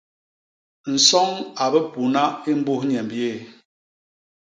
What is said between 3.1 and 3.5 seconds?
yéé.